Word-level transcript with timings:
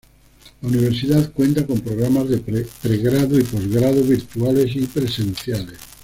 La 0.61 0.69
Universidad 0.69 1.31
cuenta 1.31 1.63
con 1.67 1.79
programas 1.79 2.27
de 2.27 2.39
Pregrado 2.39 3.37
y 3.39 3.43
Postgrado 3.43 4.01
virtuales 4.01 4.75
y 4.75 4.87
presenciales. 4.87 5.77